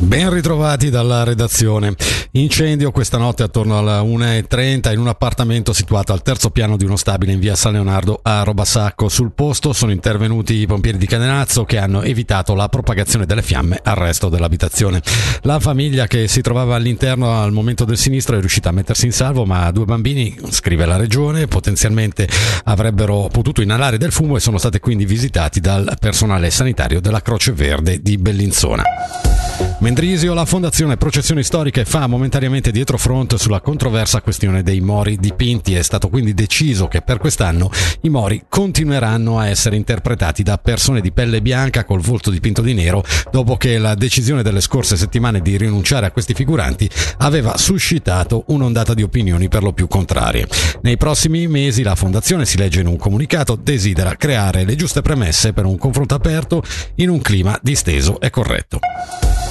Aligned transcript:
Ben 0.00 0.30
ritrovati 0.30 0.90
dalla 0.90 1.24
redazione. 1.24 1.94
Incendio 2.32 2.92
questa 2.92 3.18
notte 3.18 3.42
attorno 3.42 3.78
alle 3.78 3.98
1.30 3.98 4.92
in 4.92 5.00
un 5.00 5.08
appartamento 5.08 5.72
situato 5.72 6.12
al 6.12 6.22
terzo 6.22 6.50
piano 6.50 6.76
di 6.76 6.84
uno 6.84 6.96
stabile 6.96 7.32
in 7.32 7.40
via 7.40 7.56
San 7.56 7.72
Leonardo 7.72 8.20
a 8.22 8.44
Robasacco. 8.44 9.08
Sul 9.08 9.32
posto 9.32 9.72
sono 9.72 9.90
intervenuti 9.90 10.54
i 10.54 10.66
pompieri 10.66 10.98
di 10.98 11.06
Cadenazzo 11.06 11.64
che 11.64 11.78
hanno 11.78 12.02
evitato 12.02 12.54
la 12.54 12.68
propagazione 12.68 13.26
delle 13.26 13.42
fiamme 13.42 13.80
al 13.82 13.96
resto 13.96 14.28
dell'abitazione. 14.28 15.02
La 15.42 15.58
famiglia 15.58 16.06
che 16.06 16.28
si 16.28 16.42
trovava 16.42 16.76
all'interno 16.76 17.42
al 17.42 17.50
momento 17.50 17.84
del 17.84 17.98
sinistro 17.98 18.36
è 18.36 18.40
riuscita 18.40 18.68
a 18.68 18.72
mettersi 18.72 19.06
in 19.06 19.12
salvo, 19.12 19.44
ma 19.44 19.68
due 19.72 19.84
bambini, 19.84 20.38
scrive 20.50 20.86
la 20.86 20.96
regione, 20.96 21.48
potenzialmente 21.48 22.28
avrebbero 22.64 23.28
potuto 23.32 23.62
inalare 23.62 23.98
del 23.98 24.12
fumo 24.12 24.36
e 24.36 24.40
sono 24.40 24.58
stati 24.58 24.78
quindi 24.78 25.04
visitati 25.06 25.58
dal 25.58 25.96
personale 25.98 26.50
sanitario 26.50 27.00
della 27.00 27.20
Croce 27.20 27.52
Verde 27.52 28.00
di 28.00 28.16
Bellinzona. 28.16 28.84
Mendrisio, 29.80 30.34
la 30.34 30.44
Fondazione 30.44 30.96
Processioni 30.96 31.44
Storiche 31.44 31.84
fa 31.84 32.08
momentaneamente 32.08 32.72
dietro 32.72 32.98
fronte 32.98 33.38
sulla 33.38 33.60
controversa 33.60 34.20
questione 34.20 34.64
dei 34.64 34.80
mori 34.80 35.16
dipinti. 35.18 35.74
È 35.74 35.82
stato 35.82 36.08
quindi 36.08 36.34
deciso 36.34 36.88
che 36.88 37.00
per 37.00 37.18
quest'anno 37.18 37.70
i 38.00 38.08
mori 38.08 38.42
continueranno 38.48 39.38
a 39.38 39.46
essere 39.46 39.76
interpretati 39.76 40.42
da 40.42 40.58
persone 40.58 41.00
di 41.00 41.12
pelle 41.12 41.40
bianca 41.40 41.84
col 41.84 42.00
volto 42.00 42.30
dipinto 42.30 42.60
di 42.60 42.74
nero, 42.74 43.04
dopo 43.30 43.56
che 43.56 43.78
la 43.78 43.94
decisione 43.94 44.42
delle 44.42 44.60
scorse 44.60 44.96
settimane 44.96 45.40
di 45.40 45.56
rinunciare 45.56 46.06
a 46.06 46.10
questi 46.10 46.34
figuranti 46.34 46.90
aveva 47.18 47.56
suscitato 47.56 48.46
un'ondata 48.48 48.94
di 48.94 49.04
opinioni 49.04 49.48
per 49.48 49.62
lo 49.62 49.72
più 49.72 49.86
contrarie. 49.86 50.48
Nei 50.82 50.96
prossimi 50.96 51.46
mesi 51.46 51.84
la 51.84 51.94
Fondazione, 51.94 52.46
si 52.46 52.58
legge 52.58 52.80
in 52.80 52.88
un 52.88 52.96
comunicato, 52.96 53.54
desidera 53.54 54.16
creare 54.16 54.64
le 54.64 54.74
giuste 54.74 55.02
premesse 55.02 55.52
per 55.52 55.66
un 55.66 55.78
confronto 55.78 56.16
aperto 56.16 56.64
in 56.96 57.10
un 57.10 57.20
clima 57.20 57.56
disteso 57.62 58.20
e 58.20 58.28
corretto. 58.30 58.80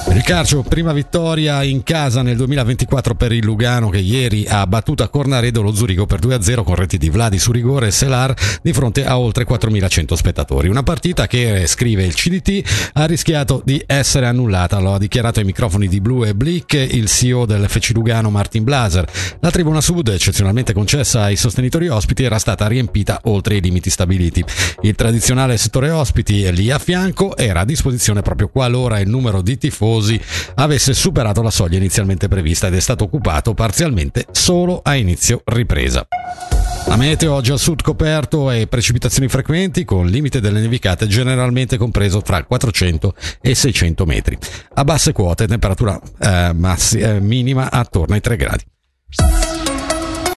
Il 0.10 0.24
calcio, 0.24 0.64
prima 0.64 0.94
vittoria 0.94 1.62
in 1.63 1.84
casa 1.84 2.22
nel 2.22 2.38
2024 2.38 3.13
per 3.13 3.34
il 3.34 3.44
Lugano 3.44 3.90
che 3.90 4.00
ieri 4.00 4.46
ha 4.48 4.66
battuto 4.66 5.04
a 5.04 5.10
Cornaredo 5.10 5.62
lo 5.62 5.74
Zurigo 5.74 6.05
per 6.05 6.20
2-0 6.20 6.64
con 6.64 6.76
reti 6.76 6.98
di 6.98 7.10
Vladi 7.10 7.38
su 7.38 7.52
rigore 7.52 7.88
e 7.88 7.91
Selar 7.91 8.34
di 8.62 8.74
fronte 8.74 9.05
a 9.05 9.20
oltre 9.20 9.46
4.100 9.46 10.14
spettatori. 10.14 10.70
Una 10.70 10.82
partita 10.82 11.27
che, 11.27 11.68
scrive 11.68 12.05
il 12.05 12.16
CDT, 12.16 12.91
ha 12.94 13.05
rischiato 13.05 13.62
di 13.64 13.84
essere 13.86 14.26
annullata, 14.27 14.80
lo 14.80 14.94
ha 14.94 14.98
dichiarato 14.98 15.40
ai 15.40 15.46
microfoni 15.46 15.88
di 15.88 15.99
Blue 15.99 16.27
e 16.27 16.34
Blick 16.34 16.74
il 16.74 17.08
CEO 17.08 17.46
dell'FC 17.46 17.92
Lugano 17.94 18.30
Martin 18.30 18.64
Blaser. 18.64 19.08
La 19.42 19.52
tribuna 19.52 19.82
sud, 19.82 20.08
eccezionalmente 20.08 20.74
concessa 20.74 21.24
ai 21.24 21.36
sostenitori 21.36 21.90
ospiti, 21.90 22.24
era 22.24 22.40
stata 22.40 22.66
riempita 22.66 23.20
oltre 23.26 23.58
i 23.58 23.62
limiti 23.62 23.90
stabiliti. 23.90 24.44
Il 24.82 24.96
tradizionale 24.96 25.58
settore 25.58 25.92
ospiti 25.92 26.49
lì 26.54 26.71
a 26.71 26.80
fianco 26.80 27.36
era 27.36 27.60
a 27.60 27.66
disposizione 27.66 28.21
proprio 28.21 28.48
qualora 28.48 28.99
il 28.99 29.10
numero 29.10 29.42
di 29.42 29.58
tifosi 29.58 29.96
tifosi 29.98 30.20
avesse 30.55 30.93
superato 30.93 31.41
la 31.41 31.49
soglia 31.49 31.77
inizialmente 31.77 32.27
prevista 32.27 32.67
ed 32.67 32.76
è 32.76 32.79
stato 32.79 33.05
occupato 33.05 33.53
parzialmente 33.53 34.26
solo 34.31 34.81
a 34.84 34.95
inizio 34.95 35.41
ripresa. 35.45 36.07
La 36.87 36.95
meteo 36.95 37.34
oggi 37.34 37.51
al 37.51 37.59
sud 37.59 37.81
coperto 37.81 38.49
e 38.49 38.68
precipitazioni 38.68 39.27
frequenti 39.27 39.84
con 39.84 40.07
limite 40.07 40.40
delle 40.40 40.62
nevicate 40.62 41.07
generalmente 41.07 41.77
compreso 41.77 42.21
fra 42.23 42.43
400 42.43 43.13
e 43.41 43.55
600 43.55 44.05
metri. 44.05 44.37
A 44.75 44.84
basse 44.85 45.12
quote 45.12 45.48
temperatura 45.48 45.99
eh, 46.20 46.53
massi, 46.53 46.99
eh, 46.99 47.20
minima 47.20 47.70
attorno 47.70 48.13
ai 48.13 48.21
3 48.21 48.35
gradi. 48.37 48.63